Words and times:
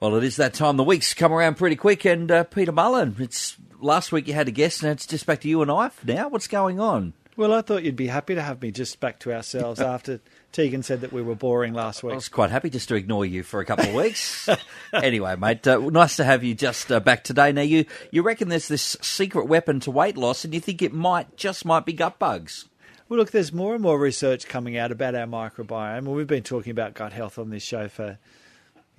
Well, 0.00 0.16
it 0.16 0.24
is 0.24 0.36
that 0.36 0.54
time. 0.54 0.76
The 0.76 0.84
week's 0.84 1.14
come 1.14 1.32
around 1.32 1.56
pretty 1.56 1.76
quick, 1.76 2.04
and 2.04 2.30
uh, 2.30 2.44
Peter 2.44 2.72
Mullen, 2.72 3.16
it's 3.20 3.56
last 3.80 4.12
week 4.12 4.26
you 4.26 4.34
had 4.34 4.48
a 4.48 4.50
guest, 4.50 4.82
and 4.82 4.92
it's 4.92 5.06
just 5.06 5.24
back 5.24 5.40
to 5.42 5.48
you 5.48 5.62
and 5.62 5.70
I 5.70 5.90
now. 6.04 6.28
What's 6.28 6.48
going 6.48 6.80
on? 6.80 7.14
Well, 7.36 7.52
I 7.52 7.62
thought 7.62 7.82
you'd 7.82 7.96
be 7.96 8.06
happy 8.06 8.34
to 8.34 8.42
have 8.42 8.62
me 8.62 8.70
just 8.70 9.00
back 9.00 9.18
to 9.20 9.32
ourselves 9.32 9.80
after 9.80 10.20
Tegan 10.52 10.82
said 10.82 11.00
that 11.00 11.12
we 11.12 11.22
were 11.22 11.34
boring 11.34 11.74
last 11.74 12.02
week. 12.02 12.12
I 12.12 12.16
was 12.16 12.28
quite 12.28 12.50
happy 12.50 12.70
just 12.70 12.88
to 12.88 12.96
ignore 12.96 13.24
you 13.24 13.42
for 13.42 13.60
a 13.60 13.64
couple 13.64 13.88
of 13.88 13.94
weeks. 13.94 14.48
anyway, 14.92 15.36
mate, 15.36 15.66
uh, 15.66 15.78
nice 15.78 16.16
to 16.16 16.24
have 16.24 16.44
you 16.44 16.54
just 16.54 16.92
uh, 16.92 17.00
back 17.00 17.24
today. 17.24 17.52
Now, 17.52 17.62
you, 17.62 17.86
you 18.10 18.22
reckon 18.22 18.48
there's 18.48 18.68
this 18.68 18.96
secret 19.00 19.46
weapon 19.46 19.80
to 19.80 19.90
weight 19.90 20.16
loss, 20.16 20.44
and 20.44 20.52
you 20.52 20.60
think 20.60 20.82
it 20.82 20.92
might 20.92 21.36
just 21.36 21.64
might 21.64 21.86
be 21.86 21.92
gut 21.92 22.18
bugs. 22.18 22.66
Well, 23.08 23.18
look, 23.18 23.30
there's 23.30 23.52
more 23.52 23.74
and 23.74 23.82
more 23.82 23.98
research 23.98 24.48
coming 24.48 24.76
out 24.76 24.92
about 24.92 25.14
our 25.14 25.26
microbiome. 25.26 26.04
Well, 26.04 26.14
we've 26.14 26.26
been 26.26 26.42
talking 26.42 26.72
about 26.72 26.94
gut 26.94 27.12
health 27.12 27.38
on 27.38 27.50
this 27.50 27.62
show 27.62 27.88
for 27.88 28.18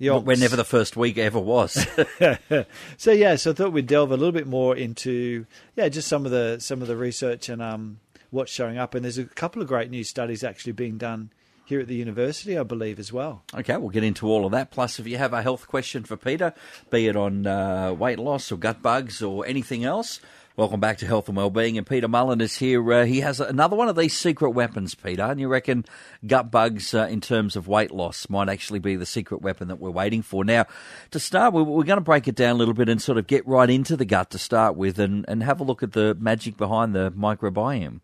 yonks. 0.00 0.24
Whenever 0.24 0.56
the 0.56 0.64
first 0.64 0.96
week 0.96 1.18
ever 1.18 1.38
was. 1.38 1.74
so 2.96 3.12
yeah, 3.12 3.36
so 3.36 3.50
I 3.50 3.54
thought 3.54 3.72
we'd 3.72 3.86
delve 3.86 4.12
a 4.12 4.16
little 4.16 4.32
bit 4.32 4.46
more 4.46 4.76
into 4.76 5.46
yeah, 5.76 5.88
just 5.88 6.08
some 6.08 6.24
of 6.24 6.32
the 6.32 6.58
some 6.60 6.82
of 6.82 6.88
the 6.88 6.96
research 6.96 7.48
and 7.48 7.62
um, 7.62 8.00
what's 8.30 8.52
showing 8.52 8.78
up. 8.78 8.94
And 8.94 9.04
there's 9.04 9.18
a 9.18 9.24
couple 9.24 9.62
of 9.62 9.68
great 9.68 9.90
new 9.90 10.04
studies 10.04 10.44
actually 10.44 10.72
being 10.72 10.98
done 10.98 11.30
here 11.66 11.80
at 11.80 11.88
the 11.88 11.96
university, 11.96 12.56
I 12.56 12.62
believe, 12.62 12.98
as 12.98 13.12
well. 13.12 13.42
Okay, 13.52 13.76
we'll 13.76 13.90
get 13.90 14.04
into 14.04 14.28
all 14.28 14.46
of 14.46 14.52
that. 14.52 14.70
Plus, 14.70 14.98
if 15.00 15.06
you 15.06 15.18
have 15.18 15.32
a 15.32 15.42
health 15.42 15.66
question 15.66 16.04
for 16.04 16.16
Peter, 16.16 16.54
be 16.90 17.08
it 17.08 17.16
on 17.16 17.46
uh, 17.46 17.92
weight 17.92 18.20
loss 18.20 18.52
or 18.52 18.56
gut 18.56 18.80
bugs 18.82 19.20
or 19.20 19.44
anything 19.46 19.84
else, 19.84 20.20
welcome 20.56 20.80
back 20.80 20.98
to 20.98 21.06
Health 21.06 21.28
and 21.28 21.36
Wellbeing. 21.36 21.76
And 21.76 21.86
Peter 21.86 22.08
Mullen 22.08 22.40
is 22.40 22.56
here. 22.56 22.92
Uh, 22.92 23.04
he 23.04 23.20
has 23.20 23.40
another 23.40 23.76
one 23.76 23.88
of 23.88 23.96
these 23.96 24.16
secret 24.16 24.50
weapons, 24.50 24.94
Peter. 24.94 25.22
And 25.22 25.38
you 25.38 25.48
reckon 25.48 25.84
gut 26.26 26.50
bugs, 26.50 26.94
uh, 26.94 27.06
in 27.10 27.20
terms 27.20 27.56
of 27.56 27.68
weight 27.68 27.90
loss, 27.90 28.28
might 28.28 28.48
actually 28.48 28.78
be 28.78 28.96
the 28.96 29.06
secret 29.06 29.42
weapon 29.42 29.68
that 29.68 29.76
we're 29.76 29.90
waiting 29.90 30.22
for. 30.22 30.44
Now, 30.44 30.66
to 31.10 31.20
start, 31.20 31.52
we're, 31.52 31.62
we're 31.62 31.84
going 31.84 31.98
to 31.98 32.04
break 32.04 32.26
it 32.26 32.34
down 32.34 32.56
a 32.56 32.58
little 32.58 32.74
bit 32.74 32.88
and 32.88 33.00
sort 33.00 33.18
of 33.18 33.26
get 33.26 33.46
right 33.46 33.68
into 33.68 33.96
the 33.96 34.04
gut 34.04 34.30
to 34.30 34.38
start 34.38 34.76
with 34.76 34.98
and, 34.98 35.24
and 35.28 35.42
have 35.42 35.60
a 35.60 35.64
look 35.64 35.82
at 35.82 35.92
the 35.92 36.16
magic 36.18 36.56
behind 36.56 36.94
the 36.94 37.12
microbiome. 37.12 38.00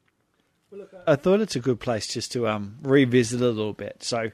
I 1.07 1.17
thought 1.17 1.41
it's 1.41 1.57
a 1.57 1.61
good 1.61 1.81
place 1.81 2.07
just 2.07 2.33
to 2.33 2.49
um, 2.49 2.77
revisit 2.83 3.41
a 3.41 3.49
little 3.49 3.75
bit. 3.75 4.03
So, 4.03 4.31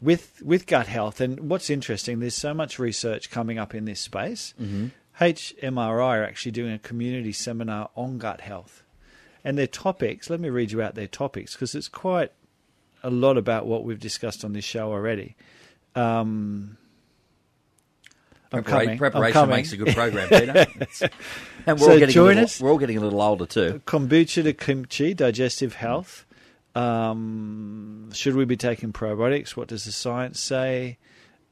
with 0.00 0.40
with 0.42 0.66
gut 0.66 0.86
health, 0.86 1.20
and 1.20 1.50
what's 1.50 1.68
interesting, 1.68 2.20
there's 2.20 2.36
so 2.36 2.54
much 2.54 2.78
research 2.78 3.30
coming 3.30 3.58
up 3.58 3.74
in 3.74 3.86
this 3.86 4.00
space. 4.00 4.54
Mm-hmm. 4.60 4.88
HMRI 5.20 6.00
are 6.00 6.24
actually 6.24 6.52
doing 6.52 6.72
a 6.72 6.78
community 6.78 7.32
seminar 7.32 7.90
on 7.96 8.18
gut 8.18 8.40
health, 8.40 8.82
and 9.44 9.58
their 9.58 9.66
topics. 9.66 10.30
Let 10.30 10.40
me 10.40 10.48
read 10.48 10.72
you 10.72 10.80
out 10.82 10.94
their 10.94 11.06
topics 11.06 11.54
because 11.54 11.74
it's 11.74 11.88
quite 11.88 12.32
a 13.02 13.10
lot 13.10 13.36
about 13.38 13.66
what 13.66 13.84
we've 13.84 14.00
discussed 14.00 14.44
on 14.44 14.52
this 14.52 14.64
show 14.64 14.90
already. 14.90 15.36
Um, 15.94 16.76
I'm 18.52 18.62
Prepara- 18.64 18.66
coming. 18.66 18.98
Preparation 18.98 19.26
I'm 19.36 19.42
coming. 19.44 19.56
makes 19.56 19.72
a 19.72 19.76
good 19.76 19.94
program, 19.94 20.28
Peter. 20.28 20.66
And 21.66 21.78
we're, 21.78 21.84
So 21.86 21.92
all 21.92 21.98
getting 21.98 22.08
a 22.08 22.12
join 22.12 22.26
little, 22.28 22.44
us. 22.44 22.60
we're 22.60 22.70
all 22.70 22.78
getting 22.78 22.96
a 22.96 23.00
little 23.02 23.20
older 23.20 23.44
too. 23.44 23.82
kombucha 23.86 24.42
to 24.44 24.54
kimchi, 24.54 25.12
digestive 25.12 25.74
health. 25.74 26.24
Um, 26.74 28.08
should 28.14 28.34
we 28.34 28.46
be 28.46 28.56
taking 28.56 28.94
probiotics? 28.94 29.50
What 29.56 29.68
does 29.68 29.84
the 29.84 29.92
science 29.92 30.40
say? 30.40 30.96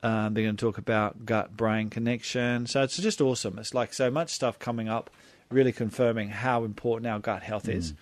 Um, 0.03 0.35
they're 0.35 0.45
going 0.45 0.57
to 0.57 0.65
talk 0.65 0.79
about 0.79 1.27
gut 1.27 1.57
brain 1.57 1.91
connection. 1.91 2.67
So 2.67 2.83
it's 2.83 2.97
just 2.97 3.21
awesome. 3.21 3.59
It's 3.59 3.75
like 3.75 3.93
so 3.93 4.11
much 4.11 4.31
stuff 4.31 4.59
coming 4.59 4.89
up, 4.89 5.11
really 5.51 5.73
confirming 5.73 6.29
how 6.29 6.65
important 6.65 7.07
our 7.09 7.19
gut 7.19 7.43
health 7.43 7.69
is. 7.69 7.95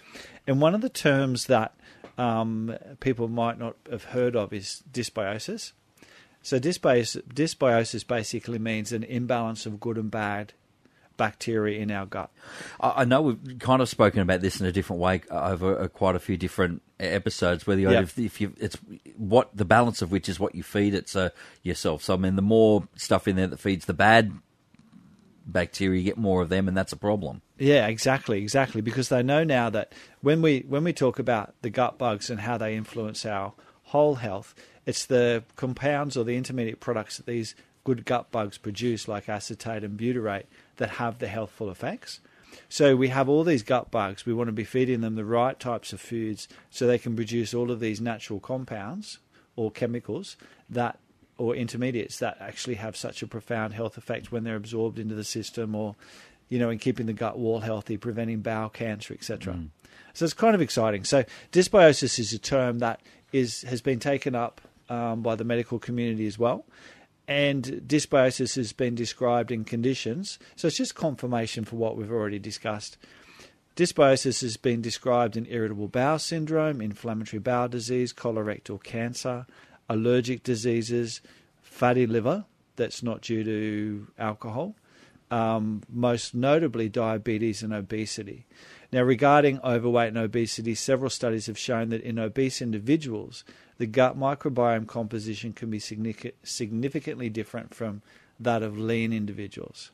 And 0.46 0.60
one 0.60 0.74
of 0.74 0.80
the 0.82 0.90
terms 0.90 1.46
that 1.46 1.74
um, 2.18 2.76
people 3.00 3.28
might 3.28 3.58
not 3.58 3.76
have 3.90 4.04
heard 4.04 4.36
of 4.36 4.52
is 4.52 4.82
dysbiosis. 4.92 5.72
So 6.42 6.60
dysbiosis, 6.60 7.22
dysbiosis 7.22 8.06
basically 8.06 8.58
means 8.58 8.92
an 8.92 9.02
imbalance 9.02 9.66
of 9.66 9.80
good 9.80 9.96
and 9.96 10.10
bad 10.10 10.52
bacteria 11.16 11.80
in 11.80 11.90
our 11.90 12.06
gut. 12.06 12.30
I 12.80 13.04
know 13.04 13.22
we've 13.22 13.58
kind 13.58 13.80
of 13.82 13.88
spoken 13.88 14.20
about 14.20 14.40
this 14.40 14.60
in 14.60 14.66
a 14.66 14.72
different 14.72 15.00
way 15.00 15.22
over 15.30 15.78
uh, 15.80 15.88
quite 15.88 16.14
a 16.16 16.18
few 16.18 16.36
different 16.36 16.82
episodes. 17.00 17.66
Whether 17.66 17.82
Yep. 17.82 18.02
if, 18.02 18.18
if 18.18 18.40
you, 18.40 18.52
it's 18.58 18.76
what 19.16 19.56
the 19.56 19.64
balance 19.64 20.02
of 20.02 20.10
which 20.12 20.28
is 20.28 20.38
what 20.40 20.54
you 20.54 20.62
feed 20.62 20.94
it 20.94 21.08
so 21.08 21.30
yourself. 21.62 22.02
So 22.02 22.14
I 22.14 22.16
mean, 22.16 22.36
the 22.36 22.42
more 22.42 22.86
stuff 22.96 23.26
in 23.28 23.36
there 23.36 23.46
that 23.46 23.60
feeds 23.60 23.86
the 23.86 23.94
bad 23.94 24.32
bacteria, 25.46 25.98
you 25.98 26.04
get 26.04 26.18
more 26.18 26.42
of 26.42 26.48
them, 26.48 26.68
and 26.68 26.76
that's 26.76 26.92
a 26.92 26.96
problem. 26.96 27.42
Yeah, 27.58 27.86
exactly, 27.86 28.42
exactly. 28.42 28.80
Because 28.80 29.08
they 29.08 29.22
know 29.22 29.44
now 29.44 29.70
that 29.70 29.92
when 30.20 30.42
we 30.42 30.64
when 30.68 30.84
we 30.84 30.92
talk 30.92 31.18
about 31.18 31.54
the 31.62 31.70
gut 31.70 31.98
bugs 31.98 32.30
and 32.30 32.40
how 32.40 32.58
they 32.58 32.76
influence 32.76 33.24
our 33.24 33.54
whole 33.84 34.16
health, 34.16 34.54
it's 34.84 35.06
the 35.06 35.44
compounds 35.56 36.16
or 36.16 36.24
the 36.24 36.36
intermediate 36.36 36.80
products 36.80 37.16
that 37.18 37.26
these 37.26 37.54
good 37.86 38.04
gut 38.04 38.32
bugs 38.32 38.58
produce, 38.58 39.06
like 39.06 39.28
acetate 39.28 39.84
and 39.84 39.98
butyrate, 39.98 40.46
that 40.78 40.90
have 40.90 41.20
the 41.20 41.28
healthful 41.28 41.70
effects. 41.70 42.18
So 42.68 42.96
we 42.96 43.08
have 43.08 43.28
all 43.28 43.44
these 43.44 43.62
gut 43.62 43.92
bugs. 43.92 44.26
We 44.26 44.34
want 44.34 44.48
to 44.48 44.52
be 44.52 44.64
feeding 44.64 45.02
them 45.02 45.14
the 45.14 45.24
right 45.24 45.58
types 45.58 45.92
of 45.92 46.00
foods 46.00 46.48
so 46.68 46.84
they 46.84 46.98
can 46.98 47.14
produce 47.14 47.54
all 47.54 47.70
of 47.70 47.78
these 47.78 48.00
natural 48.00 48.40
compounds 48.40 49.18
or 49.54 49.70
chemicals 49.70 50.36
that 50.68 50.98
or 51.38 51.54
intermediates 51.54 52.18
that 52.18 52.36
actually 52.40 52.74
have 52.74 52.96
such 52.96 53.22
a 53.22 53.26
profound 53.26 53.74
health 53.74 53.96
effect 53.96 54.32
when 54.32 54.42
they're 54.42 54.56
absorbed 54.56 54.98
into 54.98 55.14
the 55.14 55.22
system 55.22 55.76
or 55.76 55.94
you 56.48 56.58
know 56.58 56.70
in 56.70 56.78
keeping 56.78 57.06
the 57.06 57.12
gut 57.12 57.38
wall 57.38 57.60
healthy 57.60 57.98
preventing 57.98 58.40
bowel 58.40 58.70
cancer 58.70 59.12
etc 59.12 59.58
so 60.14 60.24
it's 60.24 60.32
kind 60.32 60.54
of 60.54 60.62
exciting 60.62 61.04
so 61.04 61.24
dysbiosis 61.52 62.18
is 62.18 62.32
a 62.32 62.38
term 62.38 62.78
that 62.78 63.02
is 63.32 63.62
has 63.62 63.82
been 63.82 64.00
taken 64.00 64.34
up 64.34 64.62
um, 64.88 65.20
by 65.20 65.34
the 65.34 65.44
medical 65.44 65.78
community 65.78 66.26
as 66.26 66.38
well 66.38 66.64
and 67.28 67.64
dysbiosis 67.86 68.56
has 68.56 68.72
been 68.72 68.94
described 68.94 69.50
in 69.50 69.64
conditions 69.64 70.38
so 70.54 70.68
it's 70.68 70.76
just 70.76 70.94
confirmation 70.94 71.64
for 71.64 71.76
what 71.76 71.96
we've 71.96 72.12
already 72.12 72.38
discussed 72.38 72.96
Dysbiosis 73.76 74.40
has 74.40 74.56
been 74.56 74.80
described 74.80 75.36
in 75.36 75.46
irritable 75.50 75.86
bowel 75.86 76.18
syndrome, 76.18 76.80
inflammatory 76.80 77.40
bowel 77.40 77.68
disease, 77.68 78.10
colorectal 78.10 78.82
cancer, 78.82 79.44
allergic 79.86 80.42
diseases, 80.42 81.20
fatty 81.60 82.06
liver 82.06 82.46
that's 82.76 83.02
not 83.02 83.20
due 83.20 83.44
to 83.44 84.06
alcohol, 84.18 84.76
um, 85.30 85.82
most 85.90 86.34
notably 86.34 86.88
diabetes 86.88 87.62
and 87.62 87.74
obesity. 87.74 88.46
Now, 88.92 89.02
regarding 89.02 89.60
overweight 89.60 90.08
and 90.08 90.18
obesity, 90.18 90.74
several 90.74 91.10
studies 91.10 91.46
have 91.46 91.58
shown 91.58 91.90
that 91.90 92.00
in 92.00 92.18
obese 92.18 92.62
individuals, 92.62 93.44
the 93.78 93.86
gut 93.86 94.18
microbiome 94.18 94.86
composition 94.86 95.52
can 95.52 95.70
be 95.70 95.78
significantly 95.78 97.28
different 97.28 97.74
from 97.74 98.02
that 98.40 98.62
of 98.62 98.78
lean 98.78 99.12
individuals. 99.12 99.90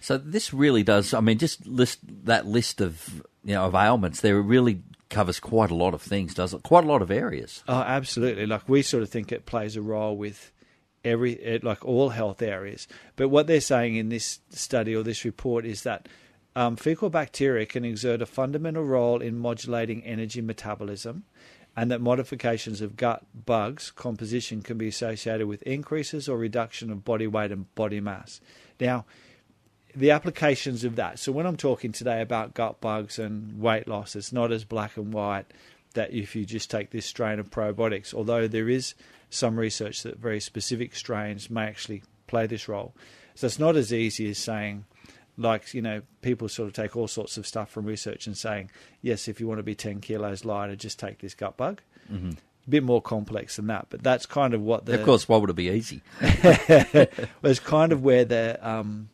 So 0.00 0.16
this 0.16 0.54
really 0.54 0.82
does. 0.82 1.12
I 1.12 1.20
mean, 1.20 1.38
just 1.38 1.66
list 1.66 1.98
that 2.24 2.46
list 2.46 2.80
of 2.80 3.22
you 3.44 3.54
know 3.54 3.64
of 3.64 3.74
ailments. 3.74 4.20
There 4.20 4.40
really 4.40 4.82
covers 5.10 5.40
quite 5.40 5.70
a 5.70 5.74
lot 5.74 5.94
of 5.94 6.02
things, 6.02 6.34
does 6.34 6.54
it? 6.54 6.62
Quite 6.62 6.84
a 6.84 6.86
lot 6.86 7.02
of 7.02 7.10
areas. 7.10 7.62
Oh, 7.66 7.80
absolutely. 7.80 8.46
Like 8.46 8.68
we 8.68 8.82
sort 8.82 9.02
of 9.02 9.08
think 9.08 9.32
it 9.32 9.46
plays 9.46 9.76
a 9.76 9.82
role 9.82 10.16
with 10.16 10.52
every, 11.04 11.60
like 11.62 11.84
all 11.84 12.10
health 12.10 12.42
areas. 12.42 12.86
But 13.16 13.28
what 13.28 13.46
they're 13.46 13.60
saying 13.60 13.96
in 13.96 14.08
this 14.08 14.40
study 14.50 14.94
or 14.94 15.02
this 15.02 15.24
report 15.24 15.64
is 15.64 15.82
that 15.82 16.08
um, 16.54 16.76
fecal 16.76 17.10
bacteria 17.10 17.66
can 17.66 17.84
exert 17.84 18.22
a 18.22 18.26
fundamental 18.26 18.84
role 18.84 19.20
in 19.22 19.38
modulating 19.38 20.04
energy 20.04 20.40
metabolism, 20.40 21.24
and 21.78 21.92
that 21.92 22.00
modifications 22.00 22.80
of 22.80 22.96
gut 22.96 23.24
bugs 23.46 23.92
composition 23.92 24.62
can 24.62 24.76
be 24.76 24.88
associated 24.88 25.46
with 25.46 25.62
increases 25.62 26.28
or 26.28 26.36
reduction 26.36 26.90
of 26.90 27.04
body 27.04 27.28
weight 27.28 27.52
and 27.52 27.72
body 27.76 28.00
mass. 28.00 28.40
Now, 28.80 29.04
the 29.94 30.10
applications 30.10 30.82
of 30.82 30.96
that. 30.96 31.20
So 31.20 31.30
when 31.30 31.46
I'm 31.46 31.56
talking 31.56 31.92
today 31.92 32.20
about 32.20 32.54
gut 32.54 32.80
bugs 32.80 33.20
and 33.20 33.60
weight 33.60 33.86
loss, 33.86 34.16
it's 34.16 34.32
not 34.32 34.50
as 34.50 34.64
black 34.64 34.96
and 34.96 35.14
white 35.14 35.46
that 35.94 36.12
if 36.12 36.34
you 36.34 36.44
just 36.44 36.68
take 36.68 36.90
this 36.90 37.06
strain 37.06 37.38
of 37.38 37.48
probiotics, 37.48 38.12
although 38.12 38.48
there 38.48 38.68
is 38.68 38.94
some 39.30 39.56
research 39.56 40.02
that 40.02 40.18
very 40.18 40.40
specific 40.40 40.96
strains 40.96 41.48
may 41.48 41.66
actually 41.66 42.02
play 42.26 42.48
this 42.48 42.66
role. 42.66 42.92
So 43.36 43.46
it's 43.46 43.60
not 43.60 43.76
as 43.76 43.92
easy 43.92 44.28
as 44.30 44.38
saying, 44.38 44.84
like, 45.38 45.72
you 45.72 45.80
know, 45.80 46.02
people 46.20 46.48
sort 46.48 46.66
of 46.66 46.74
take 46.74 46.96
all 46.96 47.08
sorts 47.08 47.36
of 47.38 47.46
stuff 47.46 47.70
from 47.70 47.86
research 47.86 48.26
and 48.26 48.36
saying, 48.36 48.70
yes, 49.00 49.28
if 49.28 49.40
you 49.40 49.46
want 49.46 49.58
to 49.58 49.62
be 49.62 49.74
10 49.74 50.00
kilos 50.00 50.44
lighter, 50.44 50.76
just 50.76 50.98
take 50.98 51.20
this 51.20 51.34
gut 51.34 51.56
bug. 51.56 51.80
Mm-hmm. 52.12 52.30
A 52.30 52.70
bit 52.70 52.82
more 52.82 53.00
complex 53.00 53.56
than 53.56 53.68
that, 53.68 53.86
but 53.88 54.02
that's 54.02 54.26
kind 54.26 54.52
of 54.52 54.60
what 54.60 54.84
the 54.84 54.98
of 54.98 55.06
course, 55.06 55.26
why 55.26 55.38
would 55.38 55.48
it 55.48 55.56
be 55.56 55.70
easy? 55.70 56.02
was 57.42 57.60
kind 57.60 57.92
of 57.92 58.02
where 58.02 58.26
the 58.26 58.58
um, 58.60 59.08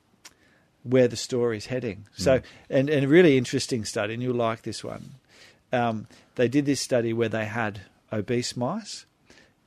where 0.82 1.06
the 1.06 1.16
story's 1.16 1.66
heading. 1.66 2.06
So, 2.16 2.40
and, 2.68 2.90
and 2.90 3.04
a 3.04 3.08
really 3.08 3.38
interesting 3.38 3.84
study, 3.84 4.14
and 4.14 4.22
you'll 4.22 4.34
like 4.34 4.62
this 4.62 4.82
one. 4.82 5.14
Um, 5.72 6.08
they 6.34 6.48
did 6.48 6.66
this 6.66 6.80
study 6.80 7.12
where 7.12 7.28
they 7.28 7.44
had 7.44 7.82
obese 8.12 8.56
mice, 8.56 9.06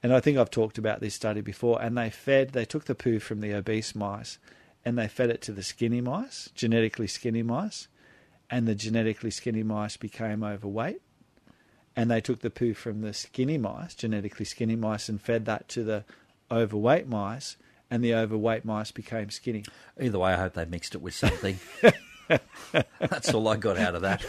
and 0.03 0.13
I 0.13 0.19
think 0.19 0.37
I've 0.37 0.51
talked 0.51 0.77
about 0.77 0.99
this 0.99 1.15
study 1.15 1.39
before. 1.39 1.81
And 1.81 1.97
they 1.97 2.09
fed, 2.09 2.49
they 2.49 2.65
took 2.65 2.85
the 2.85 2.95
poo 2.95 3.19
from 3.19 3.39
the 3.39 3.53
obese 3.53 3.95
mice, 3.95 4.37
and 4.87 4.97
they 4.97 5.09
fed 5.09 5.29
it 5.29 5.41
to 5.41 5.51
the 5.51 5.63
skinny 5.63 5.99
mice, 5.99 6.49
genetically 6.55 7.07
skinny 7.07 7.43
mice, 7.43 7.89
and 8.49 8.65
the 8.65 8.73
genetically 8.73 9.29
skinny 9.29 9.61
mice 9.61 9.97
became 9.97 10.45
overweight. 10.45 11.01
And 11.93 12.09
they 12.09 12.21
took 12.21 12.39
the 12.39 12.49
poo 12.49 12.73
from 12.73 13.01
the 13.01 13.13
skinny 13.13 13.57
mice, 13.57 13.93
genetically 13.95 14.45
skinny 14.45 14.77
mice, 14.77 15.09
and 15.09 15.21
fed 15.21 15.43
that 15.43 15.67
to 15.69 15.83
the 15.83 16.05
overweight 16.49 17.05
mice, 17.05 17.57
and 17.91 18.01
the 18.01 18.15
overweight 18.15 18.63
mice 18.63 18.91
became 18.93 19.29
skinny. 19.29 19.65
Either 19.99 20.19
way, 20.19 20.31
I 20.31 20.37
hope 20.37 20.53
they 20.53 20.63
mixed 20.63 20.95
it 20.95 21.01
with 21.01 21.13
something. 21.13 21.59
That's 22.99 23.33
all 23.33 23.47
I 23.47 23.55
got 23.55 23.77
out 23.77 23.95
of 23.95 24.01
that. 24.01 24.25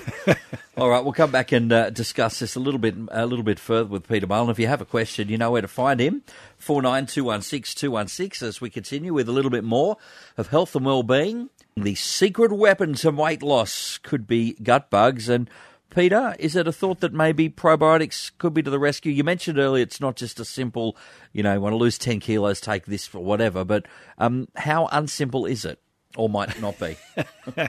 All 0.77 0.89
right, 0.89 1.03
we'll 1.03 1.13
come 1.13 1.31
back 1.31 1.53
and 1.53 1.73
uh, 1.73 1.91
discuss 1.91 2.39
this 2.39 2.55
a 2.55 2.61
little 2.61 2.79
bit 2.79 2.95
a 3.11 3.27
little 3.27 3.43
bit 3.43 3.59
further 3.59 3.89
with 3.89 4.09
Peter 4.09 4.27
Mullen. 4.27 4.51
If 4.51 4.59
you 4.59 4.69
have 4.69 4.81
a 4.81 4.85
question, 4.87 5.29
you 5.29 5.39
know 5.39 5.51
where 5.51 5.63
to 5.63 5.69
find 5.69 6.01
him. 6.01 6.23
Four 6.57 6.83
nine 6.83 7.07
two 7.07 7.25
one 7.25 7.43
six 7.43 7.75
two 7.75 7.91
one 7.91 8.09
six. 8.09 8.43
As 8.43 8.61
we 8.61 8.71
continue 8.71 9.13
with 9.13 9.29
a 9.29 9.33
little 9.33 9.51
bit 9.51 9.65
more 9.65 9.97
of 10.37 10.49
health 10.49 10.77
and 10.77 10.87
well-being, 10.87 11.51
the 11.77 11.95
secret 11.97 12.53
weapon 12.53 12.95
to 12.95 13.11
weight 13.11 13.43
loss 13.43 13.99
could 13.99 14.27
be 14.27 14.55
gut 14.63 14.91
bugs. 14.91 15.29
And 15.29 15.51
Peter, 15.91 16.37
is 16.39 16.55
it 16.55 16.69
a 16.69 16.73
thought 16.73 17.01
that 17.01 17.13
maybe 17.13 17.49
probiotics 17.49 18.31
could 18.39 18.55
be 18.55 18.63
to 18.63 18.71
the 18.71 18.79
rescue? 18.79 19.11
You 19.11 19.25
mentioned 19.25 19.59
earlier 19.59 19.83
it's 19.83 20.01
not 20.01 20.17
just 20.17 20.39
a 20.39 20.45
simple, 20.45 20.97
you 21.33 21.43
know, 21.43 21.59
want 21.59 21.73
to 21.73 21.79
lose 21.79 21.99
ten 21.99 22.21
kilos, 22.21 22.61
take 22.61 22.87
this 22.87 23.07
for 23.07 23.19
whatever. 23.19 23.65
But 23.65 23.87
um, 24.19 24.49
how 24.55 24.87
unsimple 24.89 25.51
is 25.51 25.65
it? 25.65 25.81
Or 26.19 26.29
might 26.29 26.61
not 26.61 26.79
be. 26.79 26.97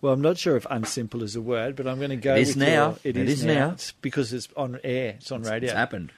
well, 0.00 0.12
I'm 0.12 0.20
not 0.20 0.36
sure 0.36 0.56
if 0.56 0.64
"unsimple" 0.64 1.22
is 1.22 1.36
a 1.36 1.40
word, 1.40 1.76
but 1.76 1.86
I'm 1.86 1.98
going 1.98 2.10
to 2.10 2.16
go. 2.16 2.34
It 2.34 2.42
is 2.42 2.48
with 2.48 2.68
now. 2.68 2.88
Your, 2.88 2.98
it, 3.04 3.16
it 3.16 3.28
is, 3.28 3.38
is 3.38 3.44
now. 3.44 3.54
now. 3.54 3.70
It's 3.70 3.92
because 3.92 4.32
it's 4.32 4.48
on 4.56 4.78
air. 4.84 5.14
It's 5.16 5.32
on 5.32 5.40
it's, 5.40 5.50
radio. 5.50 5.68
It's 5.68 5.76
happened. 5.76 6.12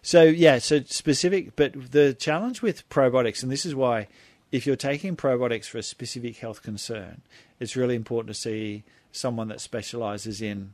So 0.00 0.22
yeah, 0.22 0.58
so 0.58 0.80
specific. 0.84 1.54
But 1.54 1.92
the 1.92 2.14
challenge 2.14 2.62
with 2.62 2.88
probiotics, 2.88 3.42
and 3.42 3.52
this 3.52 3.66
is 3.66 3.74
why, 3.74 4.08
if 4.50 4.66
you're 4.66 4.76
taking 4.76 5.14
probiotics 5.14 5.66
for 5.66 5.78
a 5.78 5.82
specific 5.82 6.38
health 6.38 6.62
concern, 6.62 7.20
it's 7.60 7.76
really 7.76 7.94
important 7.94 8.34
to 8.34 8.40
see 8.40 8.82
someone 9.12 9.48
that 9.48 9.60
specialises 9.60 10.40
in 10.40 10.72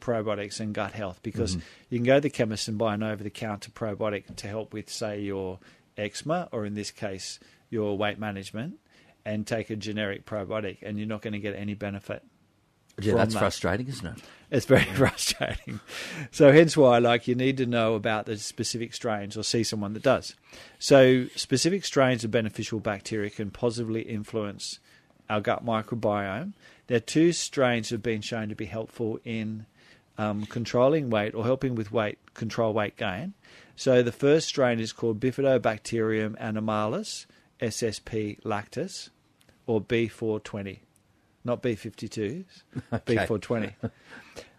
probiotics 0.00 0.60
and 0.60 0.72
gut 0.72 0.92
health 0.92 1.18
because 1.22 1.56
mm-hmm. 1.56 1.66
you 1.90 1.98
can 1.98 2.06
go 2.06 2.14
to 2.16 2.20
the 2.20 2.30
chemist 2.30 2.68
and 2.68 2.78
buy 2.78 2.94
an 2.94 3.02
over-the-counter 3.02 3.70
probiotic 3.72 4.36
to 4.36 4.46
help 4.46 4.72
with, 4.72 4.88
say, 4.88 5.20
your 5.20 5.58
eczema, 5.98 6.48
or 6.52 6.64
in 6.64 6.74
this 6.74 6.92
case, 6.92 7.40
your 7.68 7.98
weight 7.98 8.18
management 8.18 8.78
and 9.30 9.46
take 9.46 9.70
a 9.70 9.76
generic 9.76 10.26
probiotic, 10.26 10.78
and 10.82 10.98
you're 10.98 11.06
not 11.06 11.22
going 11.22 11.32
to 11.32 11.38
get 11.38 11.54
any 11.54 11.74
benefit. 11.74 12.24
Yeah, 13.00 13.14
that's 13.14 13.32
that. 13.34 13.38
frustrating, 13.38 13.86
isn't 13.86 14.06
it? 14.06 14.22
It's 14.50 14.66
very 14.66 14.84
frustrating. 14.94 15.80
So, 16.32 16.52
hence 16.52 16.76
why, 16.76 16.98
like, 16.98 17.28
you 17.28 17.34
need 17.34 17.56
to 17.58 17.66
know 17.66 17.94
about 17.94 18.26
the 18.26 18.36
specific 18.36 18.92
strains 18.92 19.36
or 19.36 19.44
see 19.44 19.62
someone 19.62 19.94
that 19.94 20.02
does. 20.02 20.34
So, 20.78 21.26
specific 21.36 21.84
strains 21.84 22.24
of 22.24 22.32
beneficial 22.32 22.80
bacteria 22.80 23.30
can 23.30 23.50
positively 23.50 24.02
influence 24.02 24.80
our 25.30 25.40
gut 25.40 25.64
microbiome. 25.64 26.52
There 26.88 26.96
are 26.96 27.00
two 27.00 27.32
strains 27.32 27.88
that 27.88 27.96
have 27.96 28.02
been 28.02 28.20
shown 28.20 28.48
to 28.48 28.56
be 28.56 28.66
helpful 28.66 29.20
in 29.24 29.66
um, 30.18 30.44
controlling 30.46 31.08
weight 31.08 31.34
or 31.34 31.44
helping 31.44 31.76
with 31.76 31.92
weight 31.92 32.18
control 32.34 32.72
weight 32.74 32.96
gain. 32.96 33.34
So, 33.76 34.02
the 34.02 34.12
first 34.12 34.48
strain 34.48 34.80
is 34.80 34.92
called 34.92 35.20
Bifidobacterium 35.20 36.36
animalis, 36.38 37.26
SSP 37.60 38.42
lactis 38.42 39.10
or 39.70 39.80
B420, 39.80 40.80
not 41.44 41.62
B52s, 41.62 42.44
okay. 42.92 43.16
B420. 43.16 43.72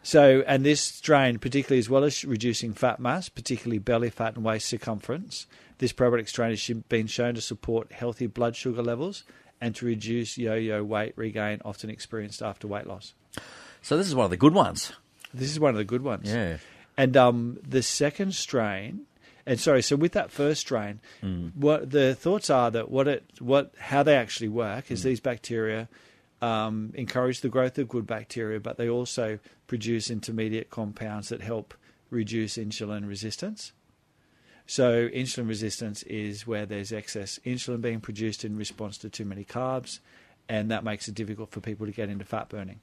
so, 0.04 0.42
and 0.48 0.66
this 0.66 0.80
strain, 0.80 1.38
particularly 1.38 1.80
as 1.80 1.90
well 1.90 2.06
as 2.06 2.24
reducing 2.24 2.72
fat 2.72 2.98
mass, 2.98 3.28
particularly 3.28 3.78
belly 3.78 4.10
fat 4.10 4.36
and 4.38 4.46
waist 4.46 4.69
circumference, 4.69 5.48
this 5.80 5.92
probiotic 5.92 6.30
strain 6.30 6.52
has 6.52 6.69
been 6.88 7.08
shown 7.08 7.36
to 7.36 7.42
support 7.42 7.92
healthy 7.92 8.25
blood 8.25 8.56
sugar 8.56 8.81
levels 8.81 9.25
and 9.60 9.75
to 9.75 9.86
reduce 9.86 10.38
yo-yo 10.38 10.81
weight 10.81 11.12
regain 11.18 11.60
often 11.66 11.90
experienced 11.90 12.42
after 12.42 12.66
weight 12.66 12.88
loss. 12.88 13.13
So 13.81 13.98
this 13.98 14.08
is 14.08 14.16
one 14.16 14.24
of 14.24 14.31
the 14.31 14.38
good 14.38 14.54
ones. 14.54 14.94
This 15.34 15.52
is 15.52 15.60
one 15.60 15.72
of 15.72 15.78
the 15.78 15.84
good 15.84 16.04
ones. 16.04 16.31
Yeah. 16.31 16.58
And 16.96 17.18
um, 17.18 17.60
the 17.68 17.84
second 17.84 18.34
strain 18.34 19.08
and 19.45 19.59
sorry, 19.59 19.81
so 19.81 19.95
with 19.95 20.13
that 20.13 20.31
first 20.31 20.61
strain, 20.61 20.99
mm. 21.21 21.55
what 21.55 21.91
the 21.91 22.15
thoughts 22.15 22.49
are 22.49 22.71
that 22.71 22.89
what 22.89 23.07
it 23.07 23.23
what 23.39 23.73
how 23.79 24.03
they 24.03 24.15
actually 24.15 24.49
work 24.49 24.91
is 24.91 25.01
mm. 25.01 25.05
these 25.05 25.19
bacteria 25.19 25.88
um, 26.41 26.91
encourage 26.95 27.41
the 27.41 27.49
growth 27.49 27.77
of 27.77 27.88
good 27.88 28.07
bacteria, 28.07 28.59
but 28.59 28.77
they 28.77 28.89
also 28.89 29.39
produce 29.67 30.09
intermediate 30.09 30.69
compounds 30.69 31.29
that 31.29 31.41
help 31.41 31.73
reduce 32.09 32.57
insulin 32.57 33.07
resistance. 33.07 33.73
So 34.65 35.09
insulin 35.09 35.47
resistance 35.47 36.03
is 36.03 36.47
where 36.47 36.65
there's 36.65 36.91
excess 36.91 37.39
insulin 37.45 37.81
being 37.81 37.99
produced 37.99 38.43
in 38.43 38.57
response 38.57 38.97
to 38.99 39.09
too 39.09 39.25
many 39.25 39.43
carbs, 39.43 39.99
and 40.49 40.71
that 40.71 40.83
makes 40.83 41.07
it 41.07 41.15
difficult 41.15 41.51
for 41.51 41.61
people 41.61 41.85
to 41.85 41.91
get 41.91 42.09
into 42.09 42.25
fat 42.25 42.49
burning. 42.49 42.79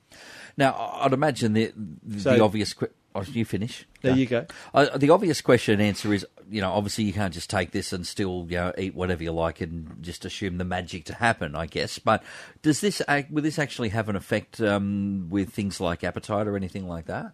Now, 0.57 0.99
I'd 1.01 1.13
imagine 1.13 1.55
the 1.55 1.73
the, 2.03 2.21
so, 2.21 2.35
the 2.35 2.41
obvious. 2.41 2.75
Oh, 3.19 3.33
you 3.33 3.45
finish. 3.45 3.87
There 4.03 4.17
you 4.17 4.27
go. 4.27 4.47
Uh, 4.73 4.97
the 4.97 5.11
obvious 5.11 5.41
question 5.41 5.75
and 5.75 5.83
answer 5.83 6.13
is, 6.13 6.27
you 6.51 6.61
know, 6.61 6.71
obviously 6.73 7.05
you 7.05 7.13
can't 7.13 7.35
just 7.35 7.51
take 7.51 7.73
this 7.73 7.93
and 7.93 8.07
still, 8.07 8.47
you 8.49 8.57
know, 8.57 8.73
eat 8.79 8.95
whatever 8.95 9.23
you 9.23 9.33
like 9.33 9.61
and 9.61 9.97
just 10.01 10.25
assume 10.25 10.59
the 10.59 10.65
magic 10.65 11.05
to 11.07 11.15
happen. 11.15 11.55
I 11.55 11.67
guess, 11.67 11.99
but 11.99 12.23
does 12.63 12.81
this 12.81 13.03
act, 13.09 13.31
will 13.31 13.43
this 13.43 13.59
actually 13.59 13.89
have 13.91 14.09
an 14.09 14.17
effect 14.17 14.61
um, 14.61 15.29
with 15.31 15.51
things 15.51 15.81
like 15.81 16.05
appetite 16.05 16.47
or 16.47 16.57
anything 16.57 16.87
like 16.87 17.07
that? 17.07 17.33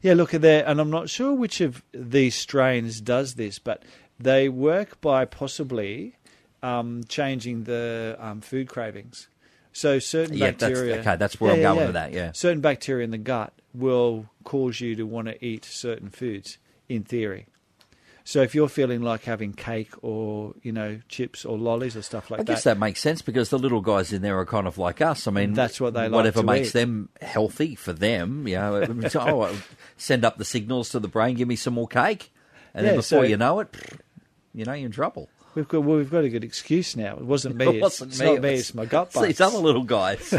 Yeah, 0.00 0.14
look 0.14 0.32
at 0.32 0.40
there, 0.40 0.66
and 0.66 0.80
I'm 0.80 0.90
not 0.90 1.10
sure 1.10 1.34
which 1.34 1.60
of 1.60 1.82
these 1.92 2.34
strains 2.34 3.00
does 3.00 3.34
this, 3.34 3.58
but 3.58 3.82
they 4.18 4.48
work 4.48 5.00
by 5.00 5.26
possibly 5.26 6.16
um, 6.62 7.02
changing 7.08 7.64
the 7.64 8.16
um, 8.18 8.40
food 8.40 8.68
cravings. 8.68 9.28
So 9.76 9.98
certain 9.98 10.38
yeah, 10.38 10.52
bacteria. 10.52 10.94
That's, 10.94 11.06
okay, 11.06 11.16
that's 11.16 11.38
where 11.38 11.50
yeah, 11.50 11.68
I'm 11.68 11.74
going 11.74 11.78
yeah, 11.80 11.84
with 11.84 11.94
that. 11.94 12.12
Yeah, 12.14 12.32
certain 12.32 12.62
bacteria 12.62 13.04
in 13.04 13.10
the 13.10 13.18
gut 13.18 13.52
will 13.74 14.24
cause 14.42 14.80
you 14.80 14.96
to 14.96 15.02
want 15.02 15.28
to 15.28 15.44
eat 15.44 15.66
certain 15.66 16.08
foods. 16.08 16.56
In 16.88 17.02
theory, 17.02 17.46
so 18.24 18.40
if 18.40 18.54
you're 18.54 18.70
feeling 18.70 19.02
like 19.02 19.24
having 19.24 19.52
cake 19.52 19.92
or 20.00 20.54
you 20.62 20.72
know 20.72 21.00
chips 21.08 21.44
or 21.44 21.58
lollies 21.58 21.94
or 21.94 22.00
stuff 22.00 22.30
like 22.30 22.38
that, 22.38 22.50
I 22.50 22.54
guess 22.54 22.64
that 22.64 22.78
makes 22.78 23.00
sense 23.00 23.20
because 23.20 23.50
the 23.50 23.58
little 23.58 23.82
guys 23.82 24.14
in 24.14 24.22
there 24.22 24.38
are 24.38 24.46
kind 24.46 24.66
of 24.66 24.78
like 24.78 25.02
us. 25.02 25.26
I 25.26 25.30
mean, 25.30 25.52
that's 25.52 25.78
what 25.78 25.92
they 25.92 26.08
whatever 26.08 26.40
like 26.40 26.60
makes 26.60 26.68
eat. 26.68 26.78
them 26.78 27.10
healthy 27.20 27.74
for 27.74 27.92
them. 27.92 28.48
You 28.48 28.56
know, 28.56 28.96
oh, 29.16 29.62
send 29.98 30.24
up 30.24 30.38
the 30.38 30.44
signals 30.46 30.88
to 30.90 31.00
the 31.00 31.08
brain, 31.08 31.34
give 31.36 31.48
me 31.48 31.56
some 31.56 31.74
more 31.74 31.88
cake, 31.88 32.32
and 32.72 32.86
yeah, 32.86 32.92
then 32.92 32.98
before 33.00 33.02
so, 33.02 33.22
you 33.24 33.36
know 33.36 33.60
it, 33.60 33.76
you 34.54 34.64
know 34.64 34.72
you're 34.72 34.86
in 34.86 34.92
trouble. 34.92 35.28
We've 35.56 35.66
got 35.66 35.84
well, 35.84 35.96
we've 35.96 36.10
got 36.10 36.22
a 36.22 36.28
good 36.28 36.44
excuse 36.44 36.94
now. 36.94 37.16
It 37.16 37.24
wasn't 37.24 37.56
me. 37.62 37.78
It 37.78 37.82
wasn't 37.82 38.12
it's, 38.12 38.20
me. 38.20 38.26
It's 38.26 38.34
not 38.34 38.42
me. 38.42 38.54
It's 38.54 38.74
my 38.74 38.84
gut 38.84 39.12
bugs. 39.12 39.26
These 39.28 39.40
other 39.40 39.58
little 39.58 39.84
guys. 39.84 40.34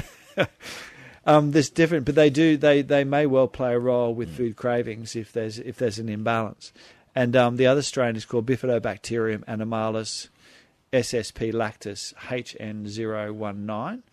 um, 1.25 1.51
there's 1.51 1.71
different, 1.71 2.05
but 2.05 2.13
they 2.13 2.29
do 2.29 2.55
they 2.55 2.83
they 2.83 3.03
may 3.03 3.25
well 3.25 3.47
play 3.47 3.73
a 3.73 3.79
role 3.79 4.13
with 4.13 4.37
food 4.37 4.55
cravings 4.55 5.15
if 5.15 5.33
there's 5.33 5.57
if 5.57 5.77
there's 5.77 5.97
an 5.97 6.07
imbalance. 6.07 6.71
And 7.15 7.35
um, 7.35 7.57
the 7.57 7.65
other 7.65 7.81
strain 7.81 8.15
is 8.15 8.25
called 8.25 8.45
Bifidobacterium 8.45 9.43
animalis 9.45 10.29
SSP 10.93 11.51
lactis 11.51 12.13
HN019. 12.13 14.03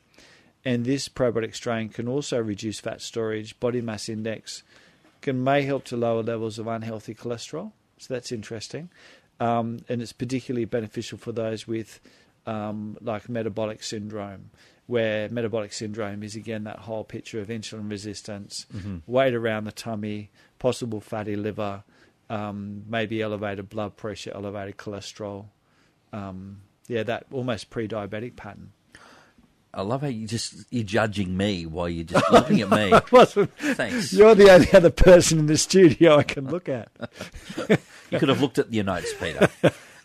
And 0.65 0.87
this 0.87 1.11
probiotic 1.11 1.55
strain 1.55 1.91
can 1.91 2.09
also 2.09 2.41
reduce 2.41 2.81
fat 2.81 3.03
storage, 3.03 3.61
body 3.61 3.83
mass 3.83 4.09
index, 4.09 4.63
can 5.21 5.45
may 5.45 5.63
help 5.63 5.85
to 5.85 5.99
lower 5.99 6.23
levels 6.23 6.59
of 6.59 6.67
unhealthy 6.67 7.15
cholesterol. 7.15 7.73
So 7.99 8.15
that's 8.15 8.33
interesting. 8.33 8.89
Um, 9.41 9.81
and 9.89 10.01
it's 10.01 10.13
particularly 10.13 10.65
beneficial 10.65 11.19
for 11.19 11.33
those 11.33 11.67
with 11.67 12.01
um, 12.47 12.97
like 13.01 13.29
metabolic 13.29 13.83
syndrome, 13.83 14.51
where 14.87 15.29
metabolic 15.29 15.73
syndrome 15.73 16.23
is 16.23 16.37
again 16.37 16.65
that 16.65 16.81
whole 16.81 17.05
picture 17.05 17.41
of 17.41 17.49
insulin 17.49 17.91
resistance, 17.91 18.67
mm-hmm. 18.75 18.99
weight 19.07 19.35
around 19.35 19.65
the 19.65 19.73
tummy, 19.73 20.31
possible 20.59 21.01
fatty 21.01 21.37
liver, 21.37 21.83
um, 22.31 22.85
maybe 22.89 23.23
elevated 23.23 23.69
blood 23.69 23.97
pressure, 23.97 24.33
elevated 24.35 24.77
cholesterol. 24.77 25.47
Um, 26.13 26.61
yeah, 26.87 27.03
that 27.03 27.27
almost 27.33 27.71
pre-diabetic 27.71 28.37
pattern. 28.37 28.73
I 29.77 29.83
love 29.83 30.03
how 30.03 30.09
you 30.09 30.27
just 30.27 30.55
you're 30.71 30.85
judging 30.85 31.37
me 31.37 31.67
while 31.67 31.89
you're 31.89 32.05
just 32.05 32.25
looking 32.33 32.61
at 32.61 32.71
me. 32.71 32.93
Thanks. 33.75 34.13
You're 34.13 34.35
the 34.35 34.51
only 34.51 34.73
other 34.73 34.91
person 34.91 35.39
in 35.39 35.47
the 35.47 35.59
studio 35.59 36.17
I 36.17 36.23
can 36.23 36.49
look 36.49 36.69
at. 36.69 36.89
you 38.11 38.19
could 38.19 38.29
have 38.29 38.41
looked 38.41 38.59
at 38.59 38.73
your 38.73 38.85
notes, 38.85 39.13
Peter. 39.21 39.49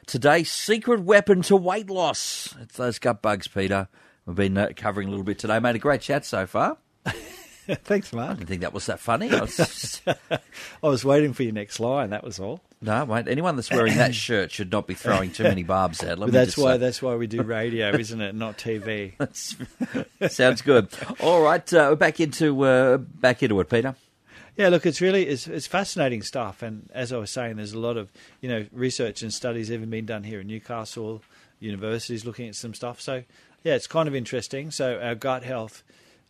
Today's 0.07 0.51
secret 0.51 1.01
weapon 1.01 1.43
to 1.43 1.55
weight 1.55 1.89
loss. 1.89 2.55
It's 2.61 2.77
those 2.77 2.97
gut 2.97 3.21
bugs, 3.21 3.47
Peter. 3.47 3.87
We've 4.25 4.35
been 4.35 4.57
uh, 4.57 4.69
covering 4.75 5.07
a 5.07 5.11
little 5.11 5.23
bit 5.23 5.37
today. 5.37 5.59
Made 5.59 5.75
a 5.75 5.79
great 5.79 6.01
chat 6.01 6.25
so 6.25 6.47
far. 6.47 6.77
Thanks, 7.05 8.11
Mark. 8.11 8.31
I 8.31 8.33
didn't 8.33 8.47
think 8.47 8.61
that 8.61 8.73
was 8.73 8.87
that 8.87 8.99
funny. 8.99 9.31
I 9.31 9.41
was, 9.41 9.55
just... 9.57 10.01
I 10.07 10.39
was 10.81 11.05
waiting 11.05 11.33
for 11.33 11.43
your 11.43 11.53
next 11.53 11.79
line. 11.79 12.09
That 12.09 12.23
was 12.23 12.39
all. 12.39 12.61
No, 12.81 13.03
wait. 13.03 13.27
Anyone 13.27 13.57
that's 13.57 13.69
wearing 13.69 13.97
that 13.97 14.15
shirt 14.27 14.51
should 14.51 14.71
not 14.71 14.87
be 14.87 14.93
throwing 14.93 15.31
too 15.31 15.43
many 15.43 15.63
barbs 15.63 16.01
out. 16.03 16.19
That's 16.31 16.57
why. 16.57 16.73
Say. 16.73 16.77
That's 16.77 17.01
why 17.01 17.15
we 17.15 17.27
do 17.27 17.41
radio, 17.43 17.89
isn't 17.89 18.21
it? 18.21 18.35
Not 18.35 18.57
TV. 18.57 19.13
sounds 20.31 20.61
good. 20.61 20.87
All 21.19 21.41
right, 21.41 21.73
uh, 21.73 21.95
back 21.95 22.19
into 22.19 22.63
uh, 22.63 22.97
back 22.97 23.43
into 23.43 23.59
it, 23.59 23.69
Peter. 23.69 23.95
Yeah, 24.55 24.69
look, 24.69 24.85
it's 24.85 25.01
really 25.01 25.27
it's, 25.27 25.47
it's 25.47 25.67
fascinating 25.67 26.21
stuff, 26.21 26.61
and 26.61 26.89
as 26.93 27.13
I 27.13 27.17
was 27.17 27.31
saying, 27.31 27.57
there's 27.57 27.73
a 27.73 27.79
lot 27.79 27.97
of 27.97 28.11
you 28.39 28.49
know 28.49 28.65
research 28.71 29.21
and 29.21 29.33
studies 29.33 29.71
even 29.71 29.89
been 29.89 30.05
done 30.05 30.23
here 30.23 30.39
in 30.39 30.47
Newcastle 30.47 31.21
universities 31.59 32.25
looking 32.25 32.47
at 32.47 32.55
some 32.55 32.73
stuff. 32.73 33.01
So 33.01 33.23
yeah, 33.63 33.75
it's 33.75 33.87
kind 33.87 34.07
of 34.07 34.15
interesting. 34.15 34.71
So 34.71 34.99
our 35.01 35.15
gut 35.15 35.43
health 35.43 35.83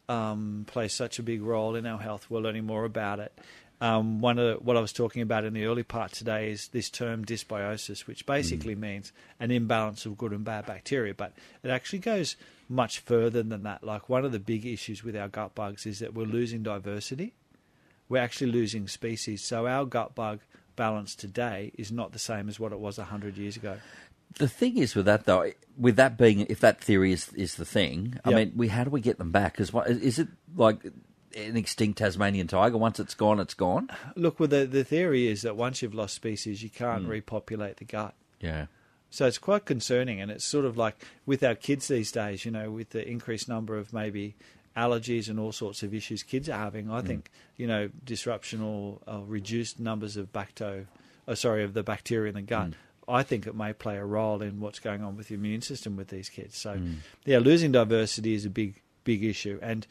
um, 0.07 0.65
plays 0.67 0.93
such 0.93 1.19
a 1.19 1.23
big 1.23 1.41
role 1.41 1.75
in 1.75 1.85
our 1.85 1.99
health. 1.99 2.25
We're 2.29 2.41
learning 2.41 2.65
more 2.65 2.85
about 2.85 3.19
it. 3.19 3.37
Um, 3.81 4.19
one 4.19 4.37
of 4.39 4.61
what 4.65 4.75
I 4.75 4.81
was 4.81 4.91
talking 4.91 5.21
about 5.21 5.45
in 5.45 5.53
the 5.53 5.63
early 5.65 5.83
part 5.83 6.11
today 6.11 6.51
is 6.51 6.67
this 6.69 6.89
term 6.89 7.23
dysbiosis, 7.23 8.07
which 8.07 8.25
basically 8.25 8.75
means 8.75 9.13
an 9.39 9.51
imbalance 9.51 10.05
of 10.05 10.17
good 10.17 10.33
and 10.33 10.43
bad 10.43 10.65
bacteria, 10.65 11.13
but 11.13 11.31
it 11.63 11.69
actually 11.69 11.99
goes 11.99 12.35
much 12.67 12.99
further 12.99 13.41
than 13.41 13.63
that. 13.63 13.83
Like 13.83 14.09
one 14.09 14.25
of 14.25 14.33
the 14.33 14.39
big 14.39 14.65
issues 14.65 15.03
with 15.03 15.15
our 15.15 15.29
gut 15.29 15.55
bugs 15.55 15.85
is 15.85 15.99
that 15.99 16.13
we're 16.13 16.25
losing 16.25 16.61
diversity. 16.61 17.33
We're 18.09 18.21
actually 18.21 18.51
losing 18.51 18.87
species. 18.89 19.43
So 19.43 19.65
our 19.65 19.85
gut 19.85 20.13
bug 20.13 20.41
balance 20.75 21.15
today 21.15 21.71
is 21.77 21.89
not 21.91 22.11
the 22.11 22.19
same 22.19 22.49
as 22.49 22.59
what 22.59 22.73
it 22.73 22.79
was 22.79 22.97
100 22.97 23.37
years 23.37 23.55
ago. 23.55 23.77
The 24.35 24.47
thing 24.47 24.77
is 24.77 24.93
with 24.93 25.05
that 25.05 25.25
though, 25.25 25.51
with 25.77 25.95
that 25.95 26.17
being, 26.17 26.41
if 26.41 26.59
that 26.59 26.81
theory 26.81 27.11
is 27.13 27.31
is 27.33 27.55
the 27.55 27.65
thing, 27.65 28.19
I 28.25 28.29
Yep. 28.29 28.37
mean, 28.37 28.53
we 28.55 28.67
how 28.67 28.83
do 28.83 28.89
we 28.89 29.01
get 29.01 29.17
them 29.17 29.31
back? 29.31 29.59
Is 29.59 29.73
what 29.73 29.89
is 29.89 30.19
it 30.19 30.27
like 30.55 30.85
an 31.35 31.57
extinct 31.57 31.99
Tasmanian 31.99 32.47
tiger? 32.47 32.77
Once 32.77 32.99
it's 32.99 33.13
gone, 33.13 33.39
it's 33.39 33.53
gone. 33.53 33.89
Look, 34.15 34.39
well, 34.39 34.49
the, 34.49 34.65
the 34.65 34.83
theory 34.83 35.27
is 35.27 35.41
that 35.43 35.55
once 35.55 35.81
you've 35.81 35.93
lost 35.93 36.15
species, 36.15 36.63
you 36.63 36.69
can't 36.69 37.03
hmm. 37.03 37.09
repopulate 37.09 37.77
the 37.77 37.85
gut. 37.85 38.13
Yeah. 38.39 38.67
So 39.09 39.25
it's 39.25 39.39
quite 39.39 39.65
concerning, 39.65 40.21
and 40.21 40.29
it's 40.29 40.45
sort 40.45 40.65
of 40.65 40.77
like 40.77 40.95
with 41.25 41.43
our 41.43 41.55
kids 41.55 41.87
these 41.87 42.11
days, 42.11 42.45
you 42.45 42.51
know, 42.51 42.69
with 42.69 42.91
the 42.91 43.07
increased 43.07 43.49
number 43.49 43.77
of 43.77 43.91
maybe 43.91 44.35
allergies 44.77 45.29
and 45.29 45.39
all 45.39 45.51
sorts 45.51 45.81
of 45.81 45.93
issues 45.93 46.21
kids 46.21 46.47
are 46.47 46.57
having. 46.57 46.91
I 46.91 47.01
hmm. 47.01 47.07
think 47.07 47.31
you 47.57 47.67
know 47.67 47.89
disruption 48.03 48.61
or, 48.61 48.99
or 49.07 49.23
reduced 49.25 49.79
numbers 49.79 50.15
of 50.15 50.31
bacto, 50.31 50.85
oh, 51.27 51.33
sorry, 51.33 51.63
of 51.63 51.73
the 51.73 51.83
bacteria 51.83 52.29
in 52.29 52.35
the 52.35 52.41
gut. 52.41 52.67
Hmm. 52.67 52.73
I 53.09 53.23
think 53.23 53.47
it 53.47 53.55
may 53.55 53.73
play 53.73 53.97
a 53.97 54.05
role 54.05 54.43
in 54.43 54.59
what's 54.59 54.79
going 54.79 55.03
on 55.03 55.17
with 55.17 55.29
the 55.29 55.33
immune 55.33 55.63
system 55.63 55.95
with 55.95 56.09
these 56.09 56.29
kids. 56.29 56.55
So, 56.55 56.79
yeah, 57.25 57.39
losing 57.39 57.71
diversity 57.71 58.35
is 58.35 58.45
a 58.45 58.51
big, 58.51 58.83
big 59.03 59.23
issue, 59.23 59.57
and 59.63 59.87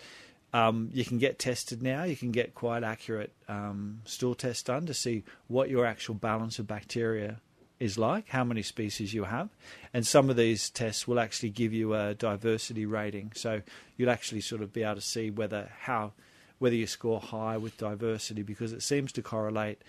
um, 0.53 0.91
you 0.93 1.05
can 1.05 1.19
get 1.19 1.39
tested 1.39 1.83
now. 1.83 2.05
You 2.05 2.17
can 2.17 2.31
get 2.31 2.55
quite 2.55 2.83
accurate 2.83 3.33
um, 3.49 4.01
stool 4.05 4.35
tests 4.35 4.63
done 4.63 4.87
to 4.87 4.95
see 4.95 5.25
what 5.47 5.69
your 5.69 5.85
actual 5.85 6.15
balance 6.15 6.59
of 6.59 6.67
bacteria 6.67 7.41
is 7.79 7.97
like, 7.97 8.29
how 8.29 8.43
many 8.43 8.63
species 8.63 9.15
you 9.15 9.25
have, 9.25 9.49
and 9.95 10.05
some 10.07 10.31
of 10.31 10.37
these 10.37 10.69
tests 10.71 11.07
will 11.07 11.21
actually 11.21 11.51
give 11.51 11.73
you 11.73 11.95
a 11.95 12.15
diversity 12.15 12.87
rating. 12.87 13.31
So 13.37 13.63
you'll 13.97 14.11
actually 14.11 14.41
sort 14.41 14.63
of 14.63 14.73
be 14.73 14.83
able 14.83 14.97
to 14.97 15.01
see 15.01 15.31
whether 15.31 15.71
how 15.81 16.13
whether 16.59 16.75
you 16.75 16.89
score 16.89 17.21
high 17.21 17.57
with 17.57 17.77
diversity 17.77 18.43
because 18.43 18.73
it 18.73 18.83
seems 18.83 19.13
to 19.13 19.23
correlate 19.23 19.81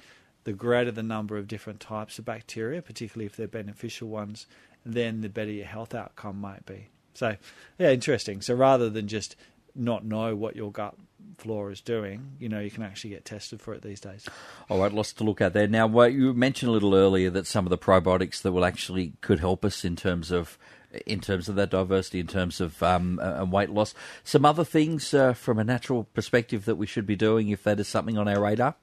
the 0.43 0.53
greater 0.53 0.91
the 0.91 1.03
number 1.03 1.37
of 1.37 1.47
different 1.47 1.79
types 1.79 2.19
of 2.19 2.25
bacteria, 2.25 2.81
particularly 2.81 3.25
if 3.25 3.35
they're 3.35 3.47
beneficial 3.47 4.07
ones, 4.07 4.45
then 4.85 5.21
the 5.21 5.29
better 5.29 5.51
your 5.51 5.65
health 5.65 5.95
outcome 5.95 6.39
might 6.39 6.65
be. 6.65 6.87
So, 7.13 7.35
yeah, 7.77 7.91
interesting. 7.91 8.41
So 8.41 8.53
rather 8.53 8.89
than 8.89 9.07
just 9.07 9.35
not 9.75 10.05
know 10.05 10.35
what 10.35 10.55
your 10.55 10.71
gut 10.71 10.95
flora 11.37 11.71
is 11.71 11.81
doing, 11.81 12.33
you 12.39 12.49
know, 12.49 12.59
you 12.59 12.71
can 12.71 12.83
actually 12.83 13.11
get 13.11 13.25
tested 13.25 13.61
for 13.61 13.73
it 13.73 13.81
these 13.81 13.99
days. 13.99 14.27
All 14.69 14.79
right, 14.79 14.91
lots 14.91 15.13
to 15.13 15.23
look 15.23 15.41
at 15.41 15.53
there. 15.53 15.67
Now, 15.67 15.87
well, 15.87 16.09
you 16.09 16.33
mentioned 16.33 16.69
a 16.69 16.73
little 16.73 16.95
earlier 16.95 17.29
that 17.31 17.47
some 17.47 17.65
of 17.65 17.69
the 17.69 17.77
probiotics 17.77 18.41
that 18.41 18.51
will 18.51 18.65
actually 18.65 19.13
could 19.21 19.39
help 19.39 19.63
us 19.65 19.85
in 19.85 19.95
terms 19.95 20.31
of 20.31 20.57
in 21.05 21.19
terms 21.19 21.47
of 21.47 21.55
that 21.55 21.69
diversity, 21.69 22.19
in 22.19 22.27
terms 22.27 22.59
of 22.59 22.81
um, 22.81 23.19
uh, 23.21 23.35
and 23.35 23.51
weight 23.51 23.69
loss. 23.69 23.93
Some 24.23 24.43
other 24.43 24.63
things 24.63 25.13
uh, 25.13 25.33
from 25.33 25.59
a 25.59 25.63
natural 25.63 26.05
perspective 26.15 26.65
that 26.65 26.77
we 26.77 26.87
should 26.87 27.05
be 27.05 27.15
doing 27.15 27.49
if 27.49 27.63
that 27.63 27.79
is 27.79 27.87
something 27.87 28.17
on 28.17 28.27
our 28.27 28.41
radar. 28.41 28.75